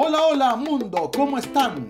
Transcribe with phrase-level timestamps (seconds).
[0.00, 1.88] Hola, hola mundo, ¿cómo están?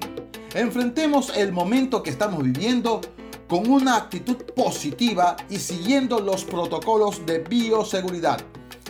[0.55, 3.03] Enfrentemos el momento que estamos viviendo
[3.47, 8.41] con una actitud positiva y siguiendo los protocolos de bioseguridad.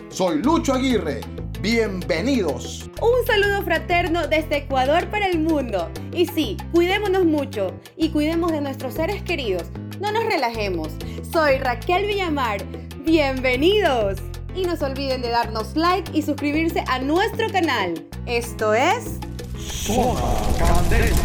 [0.08, 1.22] Soy Lucho Aguirre,
[1.61, 2.89] bienvenidos.
[3.02, 5.90] Un saludo fraterno desde Ecuador para el mundo.
[6.12, 9.64] Y sí, cuidémonos mucho y cuidemos de nuestros seres queridos.
[10.00, 10.90] No nos relajemos.
[11.32, 12.64] Soy Raquel Villamar.
[13.04, 14.21] Bienvenidos.
[14.54, 18.06] Y no se olviden de darnos like y suscribirse a nuestro canal.
[18.26, 19.18] Esto es...
[19.58, 20.20] Zona
[20.58, 21.16] Candela.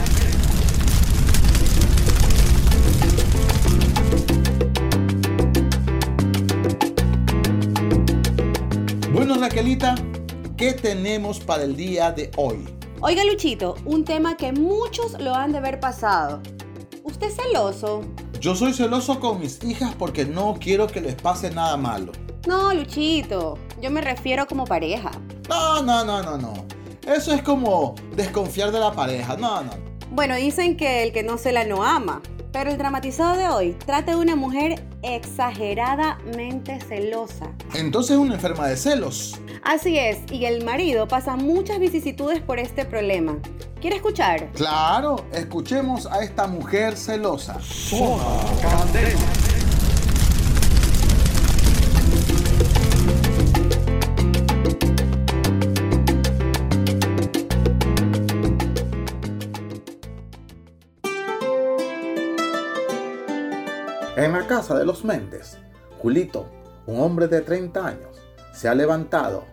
[9.13, 9.95] Bueno, Raquelita,
[10.57, 12.65] ¿qué tenemos para el día de hoy?
[13.01, 16.41] Oiga Luchito, un tema que muchos lo han de ver pasado.
[17.03, 18.01] ¿Usted es celoso?
[18.39, 22.11] Yo soy celoso con mis hijas porque no quiero que les pase nada malo.
[22.47, 25.11] No, Luchito, yo me refiero como pareja.
[25.47, 26.53] No, no, no, no, no.
[27.07, 29.37] Eso es como desconfiar de la pareja.
[29.37, 29.71] No, no.
[30.11, 32.21] Bueno, dicen que el que no se la no ama.
[32.51, 37.51] Pero el dramatizado de hoy trata de una mujer exageradamente celosa.
[37.73, 39.39] Entonces es una enferma de celos.
[39.63, 43.39] Así es, y el marido pasa muchas vicisitudes por este problema.
[43.81, 44.51] ¿Quiere escuchar?
[44.51, 47.59] Claro, escuchemos a esta mujer celosa.
[47.59, 48.23] Zona
[48.61, 49.52] Candela.
[64.15, 65.57] En la casa de los Méndez,
[65.99, 66.47] Julito,
[66.85, 68.15] un hombre de 30 años,
[68.53, 69.43] se ha levantado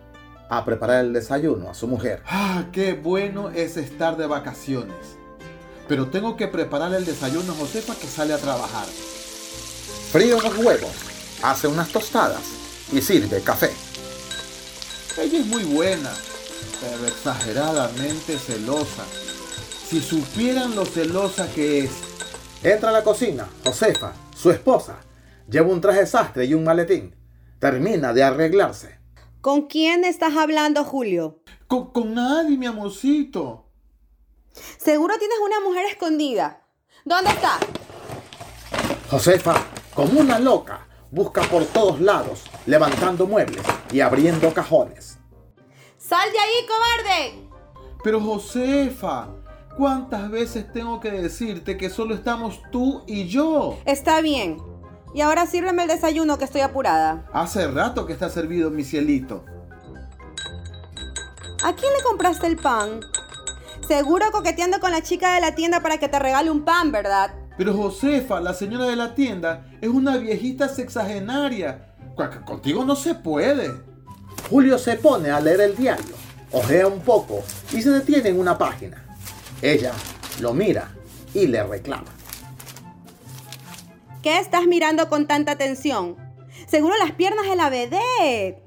[0.51, 2.21] a preparar el desayuno a su mujer.
[2.27, 5.17] Ah, qué bueno es estar de vacaciones.
[5.87, 8.85] Pero tengo que preparar el desayuno a Josefa que sale a trabajar.
[10.11, 10.91] Frío los huevos,
[11.41, 12.43] hace unas tostadas
[12.91, 13.71] y sirve café.
[15.17, 16.11] Ella es muy buena,
[16.79, 19.05] pero exageradamente celosa.
[19.89, 21.91] Si supieran lo celosa que es.
[22.61, 24.99] Entra a la cocina, Josefa, su esposa.
[25.47, 27.15] Lleva un traje sastre y un maletín.
[27.59, 28.99] Termina de arreglarse.
[29.39, 31.43] ¿Con quién estás hablando, Julio?
[31.67, 33.67] Con, con nadie, mi amorcito.
[34.79, 36.65] Seguro tienes una mujer escondida.
[37.05, 37.59] ¿Dónde está?
[39.11, 39.63] Josefa,
[39.93, 45.19] como una loca, busca por todos lados, levantando muebles y abriendo cajones.
[45.97, 47.49] ¡Sal de ahí, cobarde!
[48.03, 49.29] Pero Josefa,
[49.81, 53.79] ¿cuántas veces tengo que decirte que solo estamos tú y yo?
[53.85, 54.57] Está bien.
[55.15, 57.25] Y ahora sírveme el desayuno que estoy apurada.
[57.33, 59.43] Hace rato que está servido mi cielito.
[61.63, 62.99] ¿A quién le compraste el pan?
[63.87, 67.33] Seguro coqueteando con la chica de la tienda para que te regale un pan, ¿verdad?
[67.57, 71.95] Pero Josefa, la señora de la tienda, es una viejita sexagenaria.
[72.45, 73.71] Contigo no se puede.
[74.47, 76.13] Julio se pone a leer el diario,
[76.51, 77.43] ojea un poco
[77.73, 79.07] y se detiene en una página.
[79.61, 79.93] Ella
[80.39, 80.91] lo mira
[81.33, 82.11] y le reclama.
[84.23, 86.15] ¿Qué estás mirando con tanta atención?
[86.67, 88.63] Seguro las piernas de la vedette.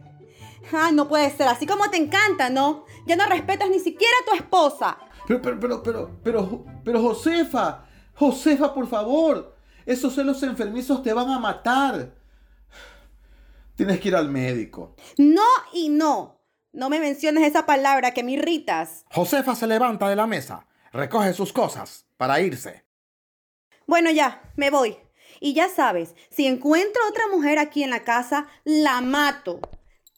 [0.73, 2.85] Ay, no puede ser, así como te encanta, ¿no?
[3.07, 4.99] Ya no respetas ni siquiera a tu esposa.
[5.27, 7.85] Pero, pero, pero, pero, pero, pero Josefa,
[8.15, 9.57] Josefa, por favor,
[9.87, 12.15] esos celos enfermizos te van a matar.
[13.75, 14.95] Tienes que ir al médico.
[15.19, 16.41] No y no.
[16.73, 19.05] No me menciones esa palabra que me irritas.
[19.13, 22.87] Josefa se levanta de la mesa, recoge sus cosas para irse.
[23.87, 24.97] Bueno, ya, me voy.
[25.41, 29.61] Y ya sabes, si encuentro otra mujer aquí en la casa, la mato.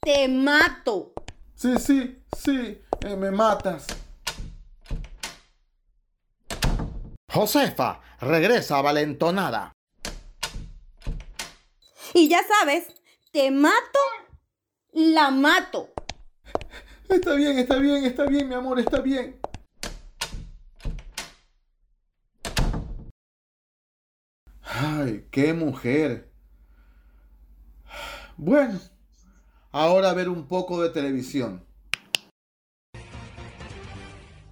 [0.00, 1.14] Te mato.
[1.54, 3.86] Sí, sí, sí, eh, me matas.
[7.32, 9.72] Josefa regresa valentonada.
[12.12, 12.84] Y ya sabes,
[13.32, 13.98] te mato,
[14.92, 15.88] la mato.
[17.08, 19.40] Está bien, está bien, está bien, mi amor, está bien.
[24.78, 26.30] Ay, qué mujer.
[28.36, 28.78] Bueno,
[29.72, 31.64] ahora a ver un poco de televisión.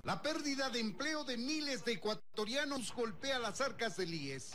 [0.03, 4.50] La pérdida de empleo de miles de ecuatorianos golpea las arcas del IES.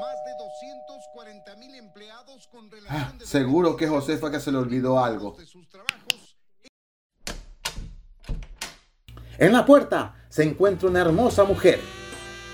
[0.00, 4.58] Más de 240 mil empleados con relación Ah, de seguro que Josefa que se le
[4.58, 5.36] olvidó algo.
[9.38, 11.80] En la puerta se encuentra una hermosa mujer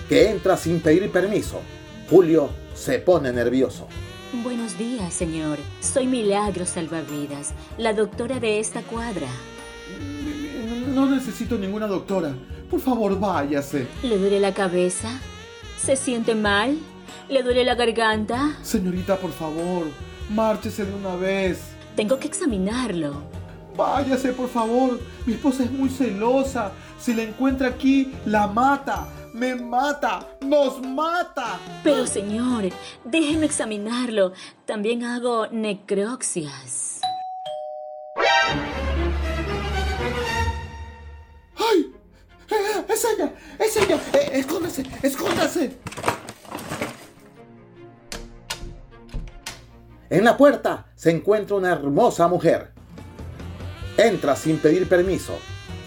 [0.08, 1.60] que entra sin pedir permiso.
[2.12, 3.88] Julio se pone nervioso.
[4.44, 5.56] Buenos días, señor.
[5.80, 9.28] Soy Milagro Salvavidas, la doctora de esta cuadra.
[10.88, 12.34] No necesito ninguna doctora.
[12.70, 13.86] Por favor, váyase.
[14.02, 15.08] ¿Le duele la cabeza?
[15.78, 16.76] ¿Se siente mal?
[17.30, 18.58] ¿Le duele la garganta?
[18.60, 19.86] Señorita, por favor,
[20.28, 21.62] márchese de una vez.
[21.96, 23.22] Tengo que examinarlo.
[23.74, 25.00] Váyase, por favor.
[25.24, 26.72] Mi esposa es muy celosa.
[27.00, 29.08] Si la encuentra aquí, la mata.
[29.32, 30.28] Me mata.
[30.42, 31.58] Nos mata.
[31.82, 32.64] Pero señor,
[33.04, 34.32] déjeme examinarlo.
[34.66, 37.00] También hago necroxias.
[41.56, 41.92] ¡Ay!
[42.50, 43.34] Eh, ¡Es ella!
[43.58, 44.00] ¡Es ella!
[44.12, 44.84] Eh, ¡Escóndase!
[45.02, 45.78] ¡Escóndase!
[50.10, 52.72] En la puerta se encuentra una hermosa mujer.
[53.96, 55.38] Entra sin pedir permiso.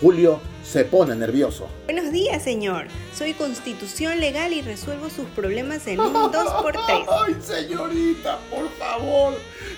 [0.02, 1.68] Julio se pone nervioso.
[1.86, 2.88] Buenos días, señor.
[3.14, 7.06] Soy Constitución Legal y resuelvo sus problemas en un 2x3.
[7.26, 9.34] ¡Ay, señorita, por favor!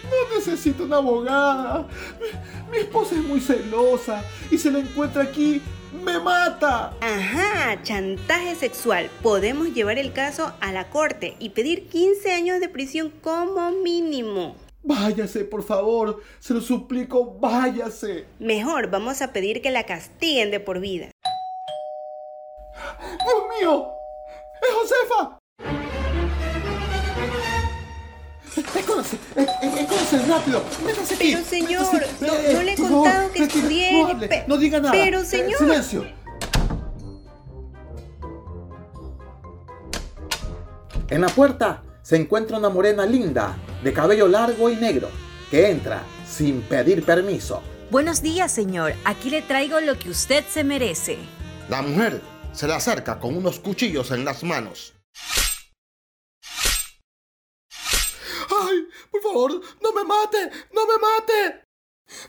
[0.06, 1.86] No necesito una abogada.
[2.22, 5.62] Mi, mi esposa es muy celosa y se la encuentra aquí,
[6.04, 6.94] me mata.
[7.02, 9.10] Ajá, chantaje sexual.
[9.22, 14.56] Podemos llevar el caso a la corte y pedir 15 años de prisión como mínimo.
[14.88, 16.22] Váyase, por favor.
[16.40, 18.26] Se lo suplico, váyase.
[18.40, 21.12] Mejor, vamos a pedir que la castiguen de por vida.
[23.26, 23.88] ¡Dios mío!
[24.62, 25.38] ¡Es Josefa!
[28.80, 29.18] ¡Escóndase!
[29.36, 30.64] ¡Escóndase rápido!
[30.86, 31.32] ¡Métase aquí!
[31.34, 31.82] Pero, señor,
[32.22, 34.92] no- eh, no le he contado que estudié No, hable, no diga nada.
[34.94, 35.58] Pero, Eh, señor.
[35.60, 36.06] silencio.
[41.10, 45.10] En la puerta se encuentra una morena linda, de cabello largo y negro,
[45.50, 47.62] que entra sin pedir permiso.
[47.90, 48.94] Buenos días, señor.
[49.06, 51.18] Aquí le traigo lo que usted se merece.
[51.70, 52.22] La mujer
[52.54, 54.94] se le acerca con unos cuchillos en las manos.
[58.50, 60.50] ¡Ay, por favor, no me mate!
[60.74, 61.64] ¡No me mate!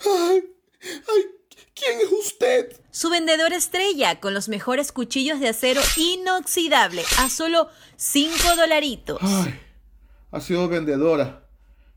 [0.04, 0.44] ¡Ay,
[0.82, 1.26] ay!
[1.74, 2.80] ¿Quién es usted?
[2.90, 9.18] Su vendedor estrella con los mejores cuchillos de acero inoxidable a solo 5 dolaritos.
[9.22, 9.60] Ay,
[10.30, 11.44] ha sido vendedora.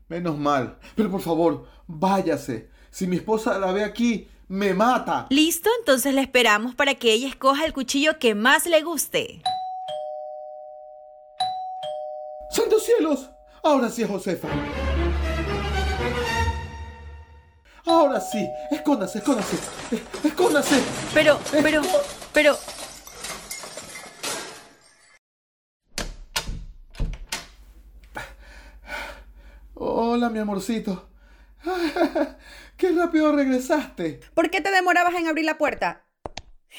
[0.08, 0.78] Menos mal.
[0.94, 2.70] Pero por favor, váyase.
[2.90, 5.26] Si mi esposa la ve aquí, me mata.
[5.30, 5.70] ¿Listo?
[5.78, 9.42] Entonces le esperamos para que ella escoja el cuchillo que más le guste.
[12.50, 13.30] ¡Santos cielos!
[13.62, 14.48] Ahora sí es Josefa.
[17.86, 18.46] Ahora sí.
[18.70, 19.56] Escóndase, escóndase.
[20.24, 20.82] Escóndase.
[21.14, 21.82] Pero, pero,
[22.32, 22.56] pero...
[30.22, 31.08] Hola, mi amorcito.
[32.76, 34.20] ¡Qué rápido regresaste!
[34.34, 36.06] ¿Por qué te demorabas en abrir la puerta?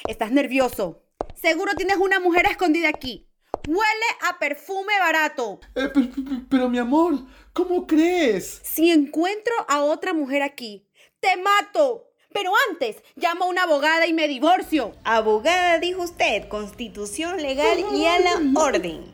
[0.08, 1.02] Estás nervioso.
[1.34, 3.28] Seguro tienes una mujer escondida aquí.
[3.68, 5.60] Huele a perfume barato.
[5.74, 7.18] Eh, pero, pero- pero, mi amor,
[7.52, 8.62] ¿cómo crees?
[8.64, 10.88] Si encuentro a otra mujer aquí,
[11.20, 12.12] te mato.
[12.32, 14.92] Pero antes, llamo a una abogada y me divorcio.
[15.04, 19.12] Abogada, dijo usted, constitución legal y a la orden.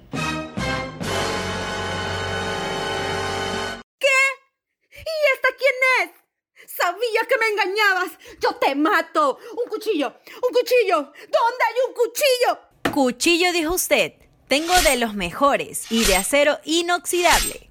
[6.80, 8.12] Sabía que me engañabas.
[8.38, 9.38] Yo te mato.
[9.52, 10.14] Un cuchillo.
[10.42, 10.96] Un cuchillo.
[10.96, 12.58] ¿Dónde hay un cuchillo?
[12.92, 14.12] Cuchillo, dijo usted.
[14.48, 17.70] Tengo de los mejores y de acero inoxidable.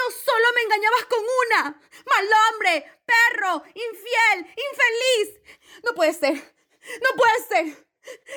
[0.00, 1.82] No solo me engañabas con una.
[2.06, 5.40] Mal hombre, perro, infiel, infeliz.
[5.82, 6.34] No puede ser.
[6.34, 7.86] No puede ser.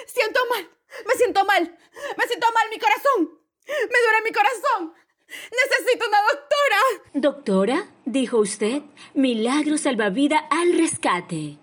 [0.07, 0.69] Siento mal.
[1.05, 1.77] Me siento mal.
[2.17, 3.39] Me siento mal mi corazón.
[3.67, 4.93] Me duele mi corazón.
[5.51, 6.81] Necesito una doctora.
[7.13, 8.81] Doctora, dijo usted,
[9.13, 11.57] milagro salvavida al rescate.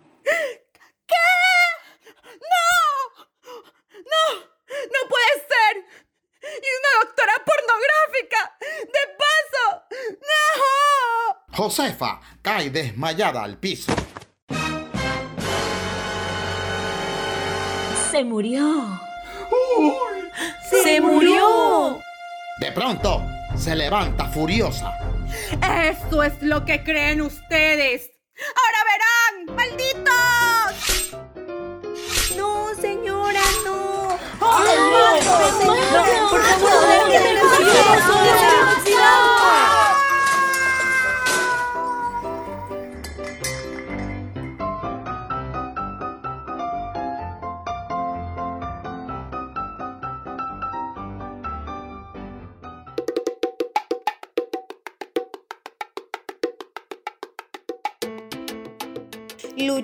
[2.53, 2.69] ¡No!
[4.13, 4.25] ¡No!
[4.35, 5.85] ¡No puede ser!
[6.43, 8.57] ¡Y una doctora pornográfica!
[8.61, 9.65] ¡De paso!
[10.21, 11.57] ¡No!
[11.57, 13.93] Josefa cae desmayada al piso.
[18.11, 19.01] Se murió.
[20.83, 22.01] ¡Se murió!
[22.61, 23.23] De pronto,
[23.57, 24.93] se levanta furiosa.
[25.63, 28.11] Eso es lo que creen ustedes.
[28.57, 29.55] ¡Ahora verán!
[29.57, 31.13] ¡Malditos!
[32.37, 34.19] No, señora, no.
[34.39, 34.51] ¡Por
[36.43, 37.71] favor, déjeme el cuchillo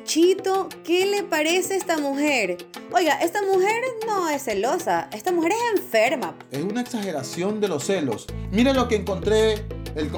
[0.06, 2.58] Luchito, ¿qué le parece esta mujer?
[2.92, 6.36] Oiga, esta mujer no es celosa, esta mujer es enferma.
[6.52, 8.28] Es una exageración de los celos.
[8.52, 10.08] Mira lo que encontré, el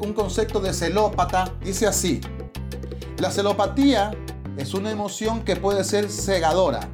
[0.00, 1.54] un concepto de celópata.
[1.62, 2.22] Dice así.
[3.18, 4.12] La celopatía
[4.56, 6.88] es una emoción que puede ser cegadora,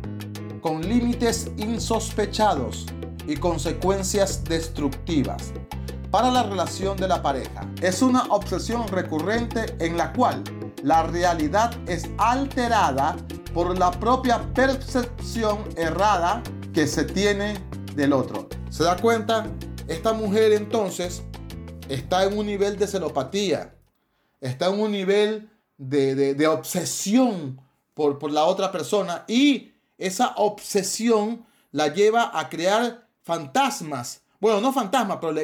[0.61, 2.87] con límites insospechados
[3.29, 5.53] y consecuencias destructivas.
[6.11, 7.71] para la relación de la pareja.
[7.81, 10.43] Es una obsesión recurrente en la cual
[10.83, 13.17] la realidad es alterada
[13.53, 17.55] por la propia percepción errada que se tiene
[17.95, 18.49] del otro.
[18.71, 19.47] ¿Se da cuenta?
[19.89, 21.23] Esta mujer entonces
[21.89, 23.75] está en un nivel de celopatía,
[24.41, 27.61] está en un nivel de, obsesión
[27.95, 34.23] por, por la otra persona y esa obsesión la lleva a crear fantasmas.
[34.41, 35.35] Bueno, no fantasmas, pero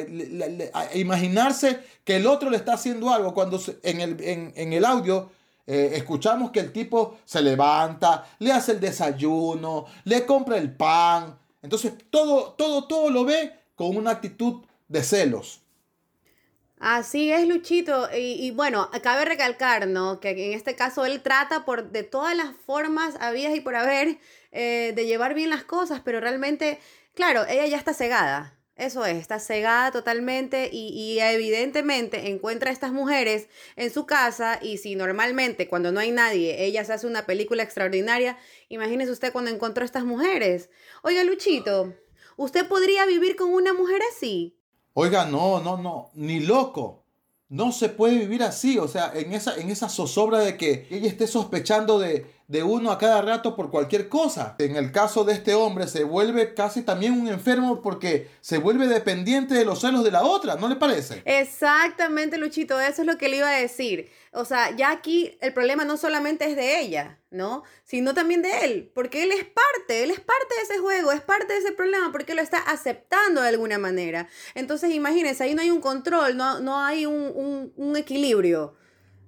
[0.95, 5.29] imaginarse que el otro le está haciendo algo cuando en el, en, el audio
[5.67, 11.37] eh, escuchamos que el tipo se levanta, le hace el desayuno, le compra el pan.
[11.61, 15.61] Entonces todo, todo, todo lo ve con una actitud de celos.
[16.79, 18.07] Así es, Luchito.
[18.15, 20.19] Y, bueno, cabe recalcar, ¿no?
[20.19, 24.19] Que en este caso él trata por de todas las formas habidas y por haber
[24.51, 26.79] eh, de llevar bien las cosas, pero realmente,
[27.15, 28.56] claro, ella ya está cegada.
[28.77, 34.59] Eso es, está cegada totalmente y, y, evidentemente encuentra a estas mujeres en su casa
[34.61, 38.37] y si normalmente cuando no hay nadie ella se hace una película extraordinaria,
[38.69, 40.69] imagínese usted cuando encontró a estas mujeres.
[41.01, 41.95] Oiga, Luchito,
[42.35, 44.59] ¿usted podría vivir con una mujer así?
[44.93, 47.06] Oiga, no, no, no, ni loco.
[47.49, 51.07] No se puede vivir así, o sea, en esa, en esa zozobra de que ella
[51.07, 54.55] esté sospechando de, de uno a cada rato por cualquier cosa.
[54.59, 58.87] En el caso de este hombre se vuelve casi también un enfermo porque se vuelve
[58.87, 61.21] dependiente de los celos de la otra, ¿no le parece?
[61.25, 64.09] Exactamente, Luchito, eso es lo que le iba a decir.
[64.31, 67.63] O sea, ya aquí el problema no solamente es de ella, ¿no?
[67.83, 71.21] Sino también de él, porque él es parte, él es parte de ese juego, es
[71.21, 74.27] parte de ese problema, porque lo está aceptando de alguna manera.
[74.55, 78.75] Entonces, imagínense, ahí no hay un control, no, no hay un, un equilibrio.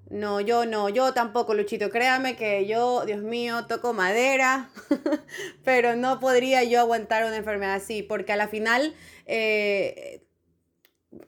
[0.10, 1.91] No, yo no, yo tampoco, Luchito.
[1.91, 4.70] Créame que yo, Dios mío, toco madera,
[5.63, 8.96] pero no podría yo aguantar una enfermedad así, porque a la final,
[9.27, 10.24] eh,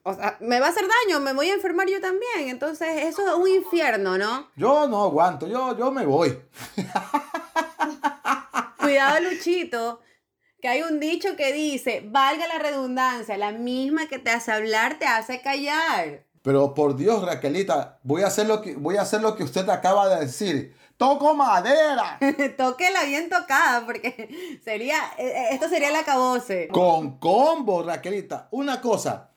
[0.04, 2.50] o sea, me va a hacer daño, me voy a enfermar yo también.
[2.50, 4.50] Entonces, eso es un infierno, ¿no?
[4.56, 6.38] Yo no aguanto, yo, yo me voy.
[8.80, 10.02] Cuidado, Luchito,
[10.62, 15.00] que hay un dicho que dice, valga la redundancia, la misma que te hace hablar
[15.00, 16.26] te hace callar.
[16.44, 19.68] Pero por Dios, Raquelita, voy a hacer lo que, voy a hacer lo que usted
[19.70, 20.76] acaba de decir.
[20.98, 22.20] ¡Toco madera!
[22.58, 26.68] Tóquela bien tocada, porque sería, e, e, esto sería el acabose.
[26.68, 28.48] Con combo, Raquelita.
[28.52, 29.31] Una cosa,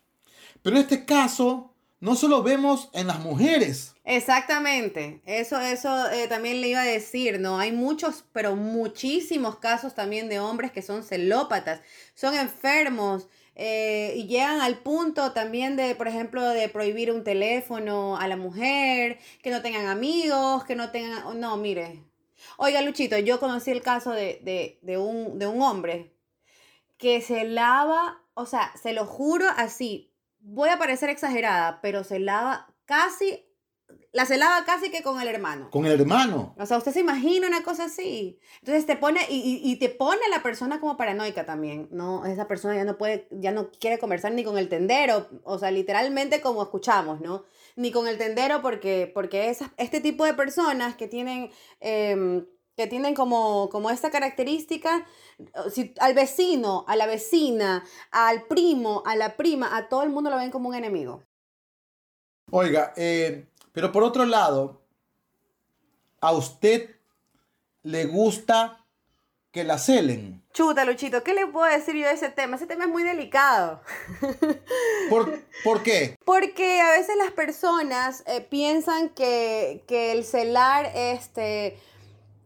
[0.64, 3.94] pero este caso no solo vemos en las mujeres.
[4.02, 7.58] Exactamente, eso, eso eh, también le iba a decir, ¿no?
[7.58, 11.80] Hay muchos, pero muchísimos casos también de hombres que son celópatas,
[12.14, 18.16] son enfermos, eh, y llegan al punto también de, por ejemplo, de prohibir un teléfono
[18.16, 21.38] a la mujer, que no tengan amigos, que no tengan...
[21.38, 22.02] No, mire.
[22.56, 26.14] Oiga, Luchito, yo conocí el caso de, un, de un hombre
[26.96, 30.13] que se lava, o sea, se lo juro así,
[30.44, 33.44] voy a parecer exagerada, pero se lava casi
[34.12, 35.70] la celaba casi que con el hermano.
[35.72, 36.54] Con el hermano.
[36.56, 38.38] O sea, usted se imagina una cosa así.
[38.60, 42.24] Entonces te pone, y, y, te pone a la persona como paranoica también, ¿no?
[42.24, 45.72] Esa persona ya no puede, ya no quiere conversar ni con el tendero, o sea,
[45.72, 47.42] literalmente como escuchamos, ¿no?
[47.74, 51.50] Ni con el tendero porque, porque esas, este tipo de personas que tienen...
[51.80, 52.46] Em,
[52.76, 55.06] que tienen como, como esta característica,
[55.70, 60.30] si, al vecino, a la vecina, al primo, a la prima, a todo el mundo
[60.30, 61.22] lo ven como un enemigo.
[62.50, 64.82] Oiga, eh, pero por otro lado,
[66.20, 66.96] a usted
[67.82, 68.84] le gusta
[69.50, 70.42] que la celen.
[70.52, 72.56] Chuta, Luchito, ¿qué le puedo decir yo de ese tema?
[72.56, 73.80] Ese tema es muy delicado.
[75.10, 76.16] ¿Por, qué?
[76.24, 81.78] Porque a veces las personas eh, piensan que, que, el celar, este,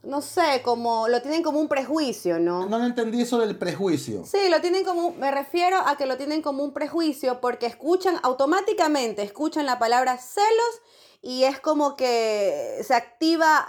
[0.09, 2.67] no sé, como lo tienen como un prejuicio, ¿no?
[2.67, 4.25] No entendí eso del prejuicio.
[4.25, 8.19] Sí, lo tienen como, me refiero a que lo tienen como un prejuicio porque escuchan
[8.23, 10.81] automáticamente, escuchan la palabra celos
[11.29, 13.67] y es como que se activa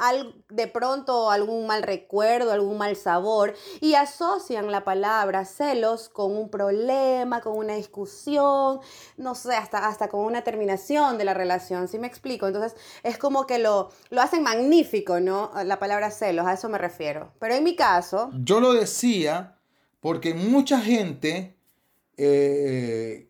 [0.47, 6.49] de pronto algún mal recuerdo, algún mal sabor y asocian la palabra celos con un
[6.49, 8.79] problema, con una discusión,
[9.17, 12.47] no sé, hasta, hasta con una terminación de la relación, ¿sí me explico?
[12.47, 15.51] Entonces es como que lo, lo hacen magnífico, ¿no?
[15.65, 17.33] La palabra celos, a eso me refiero.
[17.39, 18.29] Pero en mi caso...
[18.41, 19.57] Yo lo decía
[19.99, 21.57] porque mucha gente
[22.15, 23.27] eh,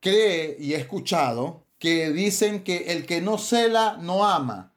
[0.00, 4.72] cree y he escuchado que dicen que el que no cela no ama.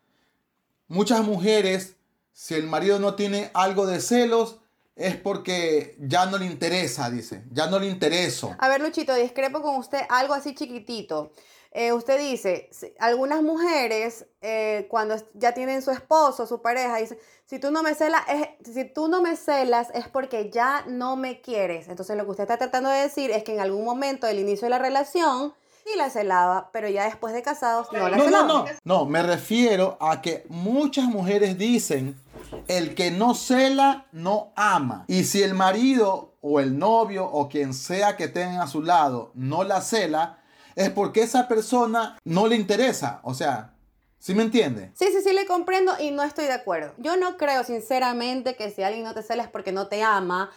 [0.88, 1.98] Muchas mujeres,
[2.32, 4.62] si el marido no tiene algo de celos,
[4.96, 8.56] es porque ya no le interesa, dice, ya no le intereso.
[8.58, 11.34] A ver, Luchito, discrepo con usted algo así chiquitito.
[11.72, 12.70] Eh, usted dice,
[13.00, 17.96] algunas mujeres eh, cuando ya tienen su esposo, su pareja, dicen, si tú no me
[17.96, 21.90] celas, es, si tú no me celas es porque ya no me quieres.
[21.90, 24.68] Entonces lo que usted está tratando de decir es que en algún momento del inicio
[24.68, 25.54] de la relación
[25.92, 28.48] y la celaba, pero ya después de casados no la No, no, celaba.
[28.48, 28.66] no.
[28.84, 32.20] No, me refiero a que muchas mujeres dicen,
[32.68, 35.06] el que no cela, no ama.
[35.08, 39.32] Y si el marido o el novio o quien sea que tengan a su lado
[39.34, 40.40] no la cela,
[40.76, 43.20] es porque esa persona no le interesa.
[43.24, 43.74] O sea,
[44.20, 44.92] ¿sí me entiende?
[44.96, 46.94] Sí, sí, sí, le comprendo y no estoy de acuerdo.
[46.98, 50.50] Yo no creo sinceramente que si alguien no te cela es porque no te ama,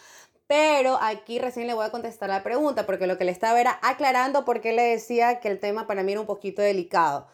[0.47, 3.79] pero aquí recién le voy a contestar la pregunta, porque lo que le estaba era
[3.83, 7.27] aclarando por qué le decía que el tema para mí era un poquito delicado.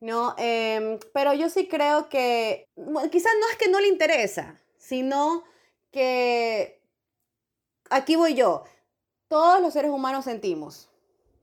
[0.00, 4.60] No, Em, pero yo sí creo que bueno, quizás no es que no le interesa,
[4.76, 5.44] sino
[5.90, 6.82] que
[7.90, 8.64] aquí voy yo.
[9.28, 10.88] Todos los seres humanos sentimos.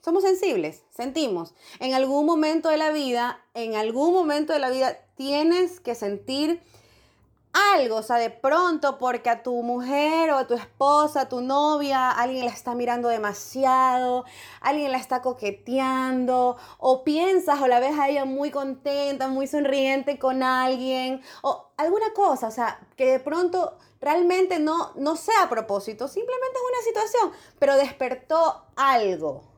[0.03, 1.53] Somos sensibles, sentimos.
[1.79, 6.61] En algún momento de la vida, en algún momento de la vida tienes que sentir
[7.53, 11.41] algo, o sea, de pronto porque a tu mujer o a tu esposa, a tu
[11.41, 14.25] novia, alguien la está mirando demasiado,
[14.61, 20.17] alguien la está coqueteando, o piensas o la ves a ella muy contenta, muy sonriente
[20.19, 25.49] con alguien, o alguna cosa, o sea, que de pronto realmente no, no sea a
[25.49, 29.51] propósito, simplemente es una situación, pero despertó algo.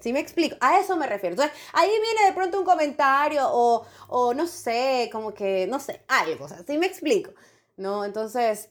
[0.00, 0.56] ¿Sí me explico?
[0.60, 1.34] A eso me refiero.
[1.34, 6.02] Entonces, ahí viene de pronto un comentario o, o no sé, como que, no sé,
[6.08, 6.44] algo.
[6.44, 7.32] O sea, ¿sí me explico?
[7.76, 8.04] ¿No?
[8.04, 8.70] Entonces,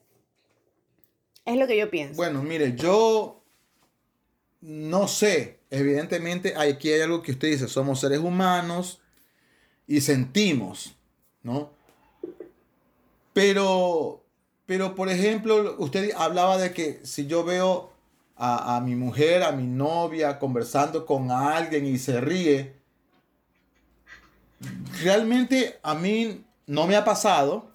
[1.46, 2.15] es lo que yo pienso.
[2.15, 3.43] Bueno, mire, yo
[4.62, 5.60] no sé.
[5.69, 9.01] Evidentemente, aquí hay algo que usted dice, somos seres humanos
[9.86, 10.96] y sentimos,
[11.43, 11.72] ¿no?
[13.34, 14.24] Pero,
[14.65, 17.91] pero por ejemplo, usted hablaba de que si yo veo
[18.38, 22.77] a, a mi mujer, a mi novia, conversando con alguien y se ríe,
[25.01, 27.72] realmente a mí no me ha pasado.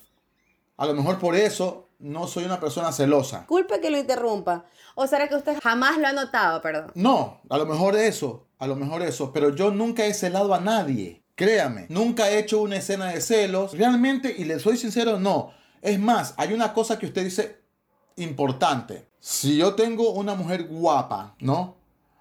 [0.76, 3.40] A lo mejor por eso no soy una persona celosa.
[3.40, 4.64] Disculpe que lo interrumpa.
[4.95, 6.90] ¿O será que usted jamás lo ha notado, perdón?
[6.95, 10.61] No, a lo mejor eso, a lo mejor eso, pero yo nunca he celado a
[10.61, 11.23] nadie.
[11.35, 13.76] Créame, nunca he hecho una escena de celos.
[13.76, 15.52] Realmente, y le soy sincero, no.
[15.81, 17.62] Es más, hay una cosa que usted dice
[18.16, 19.09] importante.
[19.20, 21.77] Si yo tengo una mujer guapa, ¿no?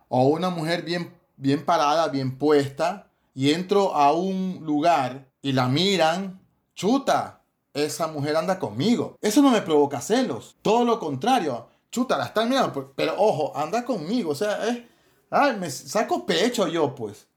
[0.07, 5.67] O una mujer bien, bien parada, bien puesta, y entro a un lugar y la
[5.67, 6.39] miran,
[6.75, 7.41] chuta,
[7.73, 9.15] esa mujer anda conmigo.
[9.21, 10.57] Eso no me provoca celos.
[10.61, 11.67] Todo lo contrario.
[11.91, 14.31] Chuta, la están mirando, pero ojo, anda conmigo.
[14.31, 14.83] O sea, es,
[15.29, 17.27] ay, me saco pecho yo, pues.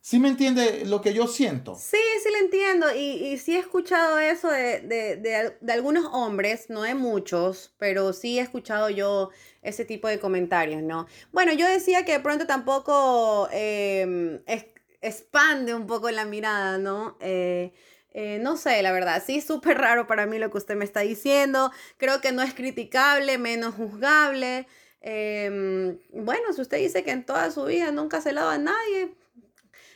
[0.00, 1.74] ¿Sí me entiende lo que yo siento?
[1.74, 2.94] Sí, sí lo entiendo.
[2.94, 7.74] Y, y sí he escuchado eso de, de, de, de algunos hombres, no de muchos,
[7.78, 9.30] pero sí he escuchado yo
[9.62, 11.06] ese tipo de comentarios, ¿no?
[11.32, 14.66] Bueno, yo decía que de pronto tampoco eh, es,
[15.00, 17.16] expande un poco la mirada, ¿no?
[17.20, 17.72] Eh,
[18.12, 21.00] eh, no sé, la verdad, sí, súper raro para mí lo que usted me está
[21.00, 21.70] diciendo.
[21.98, 24.66] Creo que no es criticable, menos juzgable.
[25.00, 29.14] Eh, bueno, si usted dice que en toda su vida nunca se lava a nadie,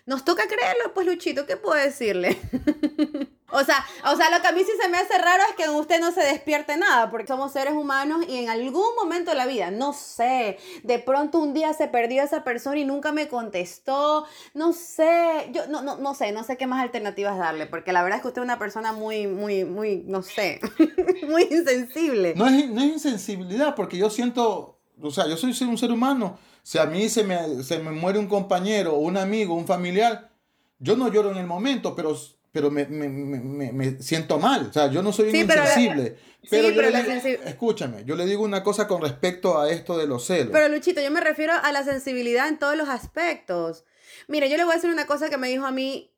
[0.04, 2.36] nos toca creerlo, pues Luchito, ¿qué puedo decirle?
[3.52, 5.70] o, sea, o sea, lo que a mí sí se me hace raro es que
[5.70, 9.46] usted no se despierte nada, porque somos seres humanos y en algún momento de la
[9.46, 14.26] vida, no sé, de pronto un día se perdió esa persona y nunca me contestó,
[14.54, 18.02] no sé, yo no, no, no sé, no sé qué más alternativas darle, porque la
[18.02, 20.60] verdad es que usted es una persona muy, muy, muy, no sé,
[21.28, 22.34] muy insensible.
[22.34, 26.38] No es, no es insensibilidad, porque yo siento, o sea, yo soy un ser humano.
[26.62, 30.30] Si a mí se me, se me muere un compañero, un amigo, un familiar,
[30.78, 32.16] yo no lloro en el momento, pero,
[32.52, 34.66] pero me, me, me, me siento mal.
[34.70, 36.16] O sea, yo no soy Sí, pero la- insensible.
[36.50, 39.00] Pero, sí, yo pero le la digo- sensi- escúchame, yo le digo una cosa con
[39.02, 40.50] respecto a esto de los celos.
[40.52, 43.84] Pero Luchito, yo me refiero a la sensibilidad en todos los aspectos.
[44.28, 46.12] Mire, yo le voy a decir una cosa que me dijo a mí,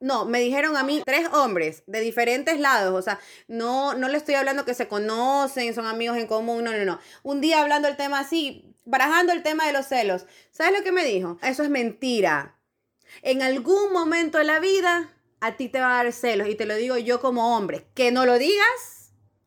[0.00, 4.16] no, me dijeron a mí tres hombres de diferentes lados, o sea, no, no le
[4.16, 6.98] estoy hablando que se conocen, son amigos en común, no, no, no.
[7.22, 10.26] Un día hablando el tema así, barajando el tema de los celos.
[10.50, 11.38] ¿Sabes lo que me dijo?
[11.42, 12.58] Eso es mentira.
[13.22, 16.66] En algún momento de la vida a ti te va a dar celos y te
[16.66, 17.86] lo digo yo como hombre.
[17.94, 18.98] Que no lo digas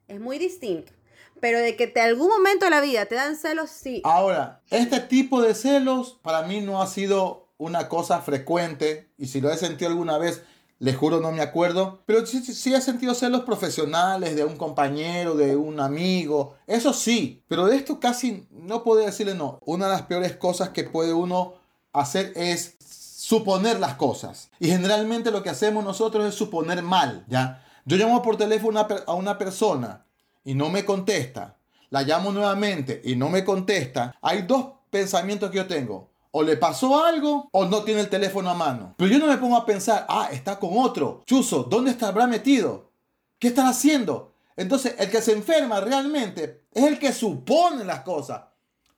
[0.07, 0.91] es muy distinto.
[1.39, 4.01] Pero de que te algún momento de la vida te dan celos, sí.
[4.03, 9.41] Ahora, este tipo de celos para mí no ha sido una cosa frecuente y si
[9.41, 10.43] lo he sentido alguna vez,
[10.81, 15.35] le juro no me acuerdo, pero sí, sí- he sentido celos profesionales de un compañero,
[15.35, 19.59] de un amigo, eso sí, pero de esto casi no puedo decirle no.
[19.63, 21.53] Una de las peores cosas que puede uno
[21.93, 27.63] hacer es suponer las cosas y generalmente lo que hacemos nosotros es suponer mal, ¿ya?
[27.85, 30.03] Yo llamo por teléfono a una persona
[30.43, 31.57] y no me contesta,
[31.91, 36.09] la llamo nuevamente y no me contesta, hay dos pensamientos que yo tengo.
[36.31, 38.95] O le pasó algo o no tiene el teléfono a mano.
[38.97, 41.21] Pero yo no me pongo a pensar, ah, está con otro.
[41.25, 42.91] Chuzo, ¿dónde estará metido?
[43.37, 44.31] ¿Qué estará haciendo?
[44.55, 48.43] Entonces, el que se enferma realmente es el que supone las cosas,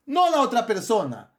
[0.05, 1.31] no la otra persona.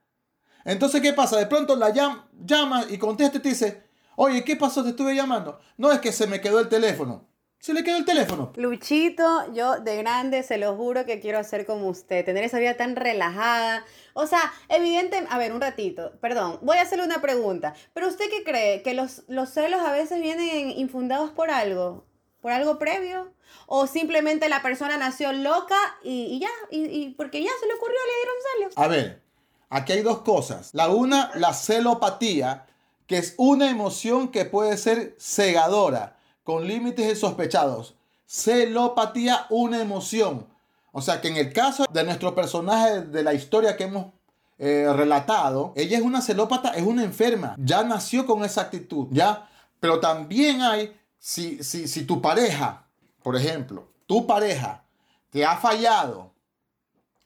[0.64, 1.36] Entonces, ¿qué pasa?
[1.36, 3.84] De pronto la llam- llama y contesta y te dice,
[4.16, 4.82] oye, ¿qué pasó?
[4.82, 5.58] Te estuve llamando.
[5.76, 7.26] No es que se me quedó el teléfono.
[7.64, 8.52] Se le quedó el teléfono.
[8.56, 12.76] Luchito, yo de grande se lo juro que quiero hacer como usted, tener esa vida
[12.76, 13.86] tan relajada.
[14.12, 17.72] O sea, evidente, a ver, un ratito, perdón, voy a hacerle una pregunta.
[17.94, 18.82] ¿Pero usted qué cree?
[18.82, 22.04] ¿Que los, los celos a veces vienen infundados por algo?
[22.42, 23.32] ¿Por algo previo?
[23.66, 26.50] ¿O simplemente la persona nació loca y, y ya?
[26.70, 28.72] Y, y porque ya se le ocurrió, le dieron celos?
[28.76, 29.22] A ver,
[29.70, 30.68] aquí hay dos cosas.
[30.74, 32.66] La una, la celopatía,
[33.06, 37.94] que es una emoción que puede ser cegadora, con límites insospechados.
[38.26, 40.46] Celopatía, una emoción.
[40.92, 44.12] O sea que en el caso de nuestro personaje de la historia que hemos
[44.58, 47.56] eh, relatado, ella es una celópata, es una enferma.
[47.58, 49.48] Ya nació con esa actitud, ¿ya?
[49.80, 52.86] Pero también hay, si, si, si tu pareja,
[53.22, 54.84] por ejemplo, tu pareja
[55.30, 56.32] te ha fallado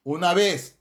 [0.04, 0.78] una vez,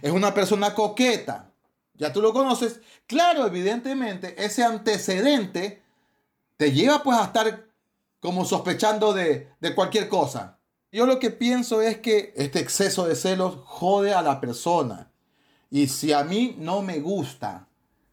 [0.00, 1.50] es una persona coqueta,
[1.92, 5.83] ya tú lo conoces, claro, evidentemente ese antecedente
[6.64, 7.66] te lleva pues a estar
[8.20, 10.58] como sospechando de, de cualquier cosa.
[10.90, 15.10] Yo lo que pienso es que este exceso de celos jode a la persona.
[15.70, 17.68] Y si a mí no me gusta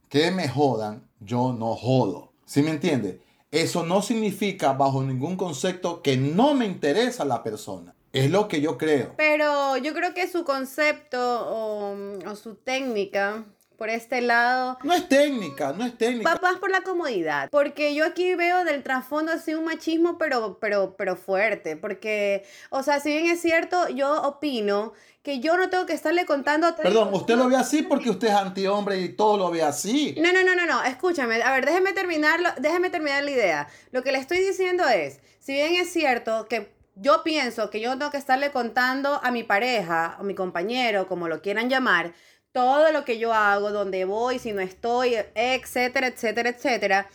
[0.09, 2.33] que me jodan, yo no jodo.
[2.45, 3.21] ¿Sí me entiende?
[3.51, 7.95] Eso no significa bajo ningún concepto que no me interesa la persona.
[8.11, 9.13] Es lo que yo creo.
[9.15, 11.95] Pero yo creo que su concepto o,
[12.29, 13.45] o su técnica
[13.81, 16.31] por este lado No es técnica, no es técnica.
[16.31, 20.59] Va más por la comodidad, porque yo aquí veo del trasfondo así un machismo, pero,
[20.59, 25.71] pero, pero fuerte, porque, o sea, si bien es cierto, yo opino que yo no
[25.71, 26.75] tengo que estarle contando...
[26.75, 30.13] Perdón, usted lo ve así porque usted es antihombre y todo lo ve así.
[30.19, 33.67] No, no, no, no, no, escúchame, a ver, déjeme terminarlo, déjeme terminar la idea.
[33.89, 37.89] Lo que le estoy diciendo es, si bien es cierto que yo pienso que yo
[37.89, 42.13] no tengo que estarle contando a mi pareja, o mi compañero, como lo quieran llamar,
[42.51, 47.09] todo lo que yo hago, dónde voy, si no estoy, etcétera, etcétera, etcétera.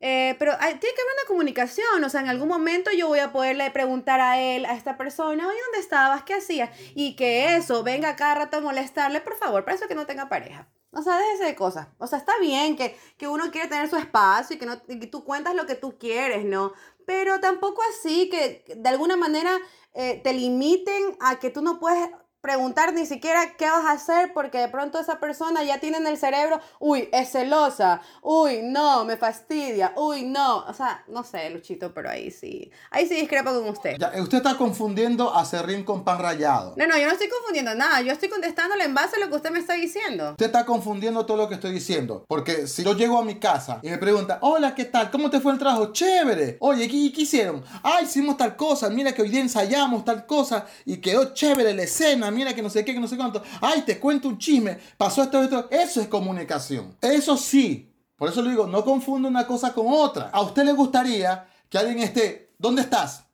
[0.00, 3.20] Eh, pero hay- tiene que haber una comunicación, o sea, en algún momento yo voy
[3.20, 6.24] a poderle preguntar a él, a esta persona, oye, ¿dónde estabas?
[6.24, 6.70] ¿Qué hacías?
[6.94, 10.28] Y que eso venga cada rato a molestarle, por favor, para eso que no tenga
[10.28, 10.68] pareja.
[10.90, 11.88] O sea, déjese de cosas.
[11.98, 15.00] O sea, está bien que, que uno quiere tener su espacio y que, no, y
[15.00, 16.72] que tú cuentas lo que tú quieres, ¿no?
[17.06, 19.58] Pero tampoco así que de alguna manera
[19.94, 22.08] eh, te limiten a que tú no puedes
[22.44, 26.06] preguntar ni siquiera qué vas a hacer porque de pronto esa persona ya tiene en
[26.06, 30.58] el cerebro, uy, es celosa, uy, no, me fastidia, uy, no.
[30.58, 32.70] O sea, no sé, Luchito, pero ahí sí.
[32.90, 33.96] Ahí sí discrepo con usted.
[33.98, 36.74] Ya, usted está confundiendo a serrín con pan rallado.
[36.76, 38.02] No, no, yo no estoy confundiendo nada.
[38.02, 40.32] Yo estoy contestándole en base a lo que usted me está diciendo.
[40.32, 42.26] Usted está confundiendo todo lo que estoy diciendo.
[42.28, 45.10] Porque si yo llego a mi casa y me pregunta, hola, ¿qué tal?
[45.10, 45.92] ¿Cómo te fue el trabajo?
[45.94, 46.58] Chévere.
[46.60, 47.64] Oye, ¿qué, qué hicieron?
[47.82, 48.90] Ah, hicimos tal cosa.
[48.90, 52.33] Mira que hoy día ensayamos tal cosa y quedó chévere la escena.
[52.34, 53.42] Mira que no sé qué, que no sé cuánto.
[53.60, 54.78] Ay, te cuento un chisme.
[54.96, 55.68] Pasó esto, esto.
[55.70, 56.96] Eso es comunicación.
[57.00, 57.90] Eso sí.
[58.16, 60.30] Por eso le digo, no confunda una cosa con otra.
[60.32, 63.24] A usted le gustaría que alguien esté, ¿dónde estás?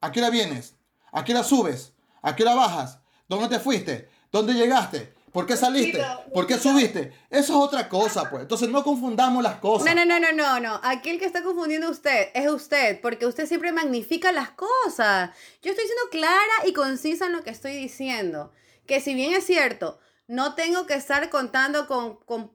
[0.00, 0.74] ¿A qué hora vienes?
[1.12, 1.92] ¿A qué hora subes?
[2.22, 3.00] ¿A qué hora bajas?
[3.28, 4.08] ¿Dónde te fuiste?
[4.30, 5.14] ¿Dónde llegaste?
[5.32, 6.02] ¿Por qué saliste?
[6.32, 7.12] ¿Por qué subiste?
[7.30, 8.42] Eso es otra cosa, pues.
[8.42, 9.86] Entonces no confundamos las cosas.
[9.86, 10.80] No, no, no, no, no, no.
[10.82, 15.30] Aquí el que está confundiendo usted es usted, porque usted siempre magnifica las cosas.
[15.62, 18.52] Yo estoy siendo clara y concisa en lo que estoy diciendo.
[18.86, 22.52] Que si bien es cierto, no tengo que estar contando con, con,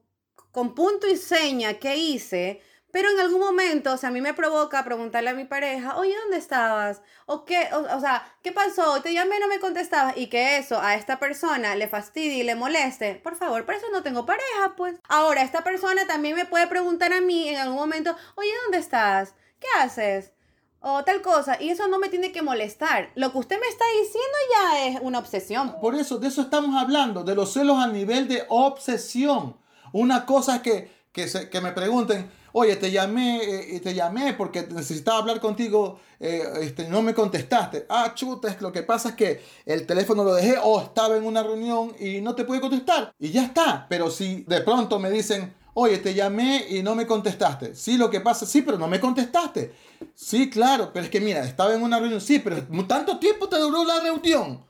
[0.51, 2.61] con punto y seña qué hice,
[2.93, 6.13] pero en algún momento, o sea, a mí me provoca preguntarle a mi pareja, oye,
[6.21, 7.01] ¿dónde estabas?
[7.25, 7.67] ¿O qué?
[7.73, 9.01] O, o sea, ¿qué pasó?
[9.01, 10.15] Te llamé y no me contestabas.
[10.15, 13.15] Y que eso a esta persona le fastidie y le moleste.
[13.15, 14.95] Por favor, por eso no tengo pareja, pues.
[15.09, 19.33] Ahora, esta persona también me puede preguntar a mí en algún momento, oye, ¿dónde estás?
[19.59, 20.31] ¿Qué haces?
[20.79, 21.59] O tal cosa.
[21.59, 23.09] Y eso no me tiene que molestar.
[23.15, 25.79] Lo que usted me está diciendo ya es una obsesión.
[25.81, 29.57] Por eso, de eso estamos hablando, de los celos a nivel de obsesión.
[29.93, 34.65] Una cosa que, que, se- que me pregunten, oye, te llamé, eh, te llamé porque
[34.71, 37.85] necesitaba hablar contigo, eh, este, no me contestaste.
[37.89, 41.43] Ah, chuta, lo que pasa es que el teléfono lo dejé o estaba en una
[41.43, 43.13] reunión y no te pude contestar.
[43.19, 43.87] Y ya está.
[43.89, 47.75] Pero si de pronto me dicen, oye, te llamé y no me contestaste.
[47.75, 49.73] Sí, lo que pasa, sí, pero no me contestaste.
[50.13, 52.21] Sí, claro, pero es que mira, estaba en una reunión.
[52.21, 54.63] Sí, pero tanto tiempo te duró la reunión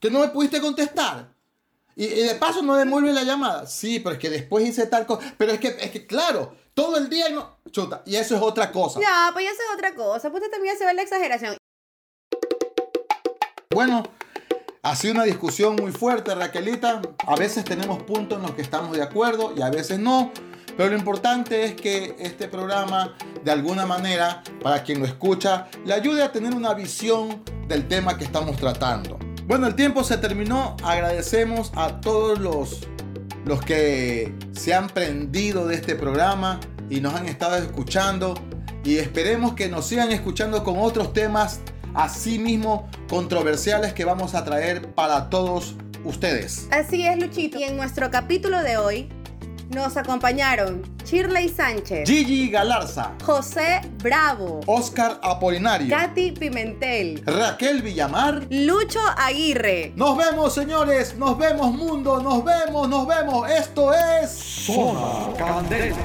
[0.00, 1.32] que no me pudiste contestar.
[1.94, 3.66] Y, y de paso no devuelve la llamada.
[3.66, 5.34] Sí, pero es que después hice tal cosa.
[5.36, 7.58] Pero es que, es que claro, todo el día y no.
[7.72, 9.00] Chuta, y eso es otra cosa.
[9.00, 10.30] Ya, pues eso es otra cosa.
[10.30, 11.56] Pues usted también se ve la exageración.
[13.74, 14.04] Bueno,
[14.84, 17.02] ha sido una discusión muy fuerte, Raquelita.
[17.26, 20.30] A veces tenemos puntos en los que estamos de acuerdo y a veces no.
[20.76, 25.94] Pero lo importante es que este programa, de alguna manera, para quien lo escucha, le
[25.94, 29.18] ayude a tener una visión del tema que estamos tratando.
[29.46, 30.76] Bueno, el tiempo se terminó.
[30.84, 32.86] Agradecemos a todos los
[33.48, 38.34] los que se han prendido de este programa y nos han estado escuchando.
[38.84, 41.60] Y esperemos que nos sigan escuchando con otros temas
[41.94, 46.68] así mismo controversiales que vamos a traer para todos ustedes.
[46.70, 47.58] Así es, Luchito.
[47.58, 49.08] Y en nuestro capítulo de hoy
[49.70, 59.00] nos acompañaron Shirley Sánchez, Gigi Galarza, José Bravo, Oscar Apolinario, Katy Pimentel, Raquel Villamar, Lucho
[59.16, 59.92] Aguirre.
[59.96, 61.16] Nos vemos, señores.
[61.16, 62.22] Nos vemos, mundo.
[62.22, 63.50] Nos vemos, nos vemos.
[63.50, 65.96] Esto es Zona Candela.